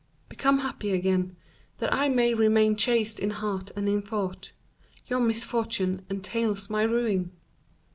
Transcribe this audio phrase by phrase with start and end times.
[0.29, 1.35] Become happy again,
[1.77, 4.51] that I may remain chaste in heart and in thought:
[5.05, 7.29] your misfortune entails my ruin."